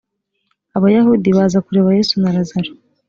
[0.77, 2.71] abayahudi baza kureba yesu na lazaro